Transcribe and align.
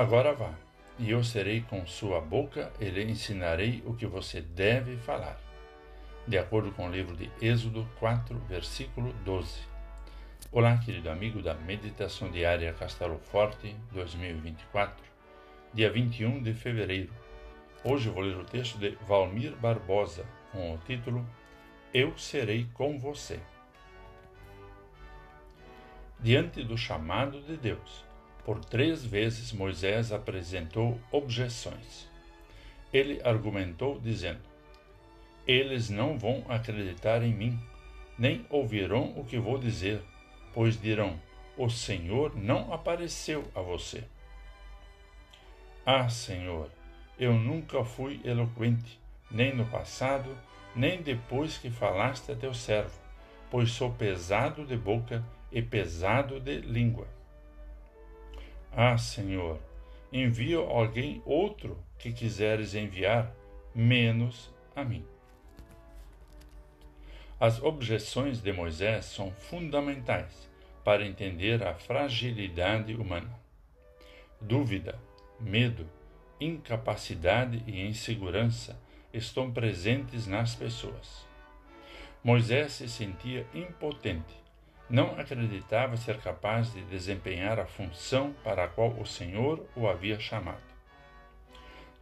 Agora 0.00 0.32
vá, 0.32 0.54
e 0.98 1.10
eu 1.10 1.22
serei 1.22 1.60
com 1.60 1.86
sua 1.86 2.22
boca 2.22 2.72
e 2.80 2.86
lhe 2.86 3.04
ensinarei 3.04 3.82
o 3.84 3.92
que 3.92 4.06
você 4.06 4.40
deve 4.40 4.96
falar. 4.96 5.38
De 6.26 6.38
acordo 6.38 6.72
com 6.72 6.88
o 6.88 6.90
livro 6.90 7.14
de 7.14 7.30
Êxodo 7.38 7.86
4, 7.98 8.38
versículo 8.48 9.12
12. 9.26 9.60
Olá, 10.50 10.78
querido 10.78 11.10
amigo 11.10 11.42
da 11.42 11.52
Meditação 11.52 12.30
Diária 12.30 12.72
Castelo 12.72 13.18
Forte 13.18 13.76
2024, 13.92 15.04
dia 15.74 15.92
21 15.92 16.42
de 16.42 16.54
fevereiro. 16.54 17.12
Hoje 17.84 18.08
vou 18.08 18.22
ler 18.22 18.38
o 18.38 18.44
texto 18.44 18.78
de 18.78 18.96
Valmir 19.06 19.54
Barbosa 19.56 20.24
com 20.50 20.72
o 20.72 20.78
título 20.78 21.26
Eu 21.92 22.16
serei 22.16 22.66
com 22.72 22.98
você. 22.98 23.38
Diante 26.18 26.64
do 26.64 26.78
chamado 26.78 27.42
de 27.42 27.58
Deus, 27.58 28.08
por 28.44 28.64
três 28.64 29.04
vezes 29.04 29.52
Moisés 29.52 30.12
apresentou 30.12 30.98
objeções. 31.10 32.08
Ele 32.92 33.20
argumentou, 33.22 34.00
dizendo: 34.00 34.40
Eles 35.46 35.88
não 35.88 36.18
vão 36.18 36.44
acreditar 36.48 37.22
em 37.22 37.32
mim, 37.32 37.58
nem 38.18 38.44
ouvirão 38.50 39.12
o 39.16 39.24
que 39.24 39.38
vou 39.38 39.58
dizer, 39.58 40.02
pois 40.52 40.80
dirão: 40.80 41.20
O 41.56 41.68
Senhor 41.68 42.36
não 42.36 42.72
apareceu 42.72 43.44
a 43.54 43.60
você. 43.60 44.04
Ah, 45.84 46.08
Senhor, 46.08 46.70
eu 47.18 47.34
nunca 47.34 47.84
fui 47.84 48.20
eloquente, 48.24 48.98
nem 49.30 49.54
no 49.54 49.66
passado, 49.66 50.36
nem 50.74 51.02
depois 51.02 51.58
que 51.58 51.70
falaste 51.70 52.30
a 52.32 52.36
teu 52.36 52.54
servo, 52.54 52.98
pois 53.50 53.70
sou 53.70 53.92
pesado 53.92 54.64
de 54.64 54.76
boca 54.76 55.24
e 55.50 55.60
pesado 55.60 56.38
de 56.38 56.60
língua. 56.60 57.06
Ah, 58.72 58.96
Senhor, 58.96 59.58
envia 60.12 60.58
alguém 60.58 61.20
outro 61.24 61.76
que 61.98 62.12
quiseres 62.12 62.74
enviar, 62.74 63.34
menos 63.74 64.54
a 64.76 64.84
mim. 64.84 65.04
As 67.38 67.60
objeções 67.60 68.40
de 68.40 68.52
Moisés 68.52 69.06
são 69.06 69.32
fundamentais 69.32 70.48
para 70.84 71.04
entender 71.04 71.66
a 71.66 71.74
fragilidade 71.74 72.94
humana. 72.94 73.34
Dúvida, 74.40 74.96
medo, 75.40 75.86
incapacidade 76.40 77.64
e 77.66 77.84
insegurança 77.84 78.80
estão 79.12 79.50
presentes 79.50 80.28
nas 80.28 80.54
pessoas. 80.54 81.26
Moisés 82.22 82.72
se 82.72 82.88
sentia 82.88 83.44
impotente 83.52 84.40
não 84.90 85.18
acreditava 85.18 85.96
ser 85.96 86.18
capaz 86.18 86.72
de 86.72 86.82
desempenhar 86.82 87.60
a 87.60 87.66
função 87.66 88.34
para 88.42 88.64
a 88.64 88.68
qual 88.68 88.90
o 88.90 89.06
Senhor 89.06 89.64
o 89.76 89.88
havia 89.88 90.18
chamado. 90.18 90.60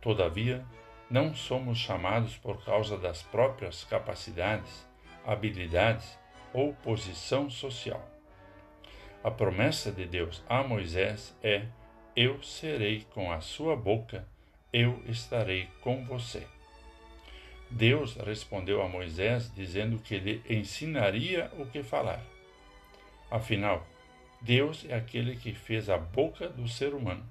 Todavia, 0.00 0.64
não 1.10 1.34
somos 1.34 1.78
chamados 1.78 2.36
por 2.36 2.64
causa 2.64 2.96
das 2.96 3.22
próprias 3.22 3.84
capacidades, 3.84 4.86
habilidades 5.26 6.18
ou 6.54 6.72
posição 6.72 7.50
social. 7.50 8.02
A 9.22 9.30
promessa 9.30 9.92
de 9.92 10.06
Deus 10.06 10.42
a 10.48 10.62
Moisés 10.62 11.36
é: 11.42 11.66
Eu 12.16 12.42
serei 12.42 13.06
com 13.12 13.30
a 13.30 13.40
sua 13.40 13.76
boca, 13.76 14.26
eu 14.72 15.02
estarei 15.06 15.68
com 15.82 16.04
você. 16.04 16.46
Deus 17.70 18.16
respondeu 18.16 18.80
a 18.80 18.88
Moisés 18.88 19.52
dizendo 19.54 19.98
que 19.98 20.18
lhe 20.18 20.42
ensinaria 20.48 21.50
o 21.58 21.66
que 21.66 21.82
falar. 21.82 22.37
Afinal, 23.30 23.86
Deus 24.40 24.86
é 24.88 24.94
aquele 24.94 25.36
que 25.36 25.52
fez 25.52 25.90
a 25.90 25.98
boca 25.98 26.48
do 26.48 26.66
ser 26.66 26.94
humano. 26.94 27.26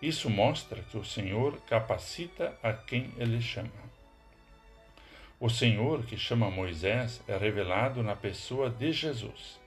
Isso 0.00 0.30
mostra 0.30 0.82
que 0.82 0.96
o 0.96 1.04
Senhor 1.04 1.58
capacita 1.62 2.56
a 2.62 2.72
quem 2.72 3.12
ele 3.16 3.40
chama. 3.40 3.70
O 5.40 5.48
Senhor 5.48 6.04
que 6.04 6.16
chama 6.16 6.50
Moisés 6.50 7.22
é 7.26 7.36
revelado 7.36 8.02
na 8.02 8.14
pessoa 8.14 8.70
de 8.70 8.92
Jesus. 8.92 9.58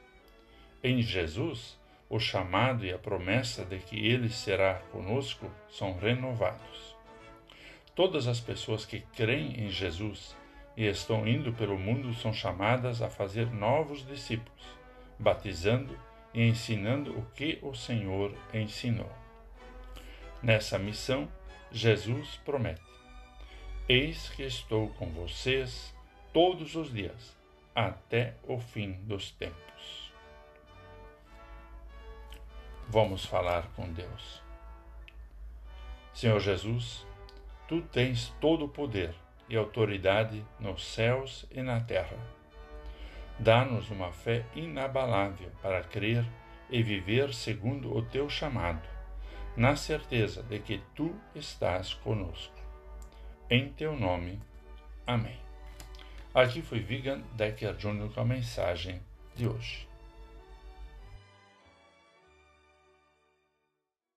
Em 0.81 1.01
Jesus, 1.01 1.77
o 2.09 2.19
chamado 2.19 2.85
e 2.85 2.94
a 2.94 2.97
promessa 2.97 3.65
de 3.65 3.79
que 3.79 4.07
ele 4.07 4.29
será 4.29 4.75
conosco 4.91 5.51
são 5.69 5.97
renovados. 5.97 6.95
Todas 7.94 8.27
as 8.27 8.39
pessoas 8.39 8.85
que 8.85 9.01
creem 9.15 9.59
em 9.59 9.69
Jesus 9.69 10.38
e 10.77 10.85
estão 10.85 11.27
indo 11.27 11.51
pelo 11.51 11.77
mundo 11.77 12.13
são 12.13 12.31
chamadas 12.31 13.01
a 13.01 13.09
fazer 13.09 13.51
novos 13.51 14.05
discípulos 14.05 14.76
batizando 15.19 15.97
e 16.33 16.44
ensinando 16.44 17.17
o 17.17 17.25
que 17.31 17.59
o 17.61 17.73
Senhor 17.73 18.33
ensinou. 18.53 19.11
Nessa 20.41 20.78
missão, 20.78 21.28
Jesus 21.72 22.39
promete: 22.45 22.81
Eis 23.89 24.29
que 24.29 24.44
estou 24.44 24.89
com 24.89 25.07
vocês 25.07 25.94
todos 26.31 26.75
os 26.75 26.94
dias, 26.94 27.35
até 27.73 28.35
o 28.44 28.59
fim 28.59 28.94
dos 29.03 29.31
tempos. 29.31 30.13
Vamos 32.88 33.25
falar 33.25 33.67
com 33.75 33.91
Deus. 33.91 34.41
Senhor 36.13 36.39
Jesus, 36.39 37.06
tu 37.67 37.81
tens 37.81 38.33
todo 38.39 38.66
o 38.66 38.69
poder 38.69 39.13
e 39.50 39.57
autoridade 39.57 40.45
nos 40.59 40.85
céus 40.85 41.45
e 41.51 41.61
na 41.61 41.79
terra 41.81 42.36
Dá-nos 43.39 43.89
uma 43.91 44.11
fé 44.11 44.45
inabalável 44.55 45.51
para 45.61 45.83
crer 45.83 46.25
e 46.69 46.81
viver 46.81 47.33
segundo 47.33 47.95
o 47.95 48.01
teu 48.01 48.29
chamado, 48.29 48.87
na 49.55 49.75
certeza 49.75 50.41
de 50.43 50.59
que 50.59 50.81
tu 50.95 51.15
estás 51.35 51.93
conosco. 51.93 52.55
Em 53.49 53.69
teu 53.69 53.97
nome. 53.97 54.39
Amém. 55.05 55.37
Aqui 56.33 56.61
foi 56.61 56.79
Vigan 56.79 57.21
Decker 57.33 57.75
Jr. 57.75 58.09
com 58.13 58.21
a 58.21 58.25
mensagem 58.25 59.01
de 59.35 59.47
hoje. 59.47 59.87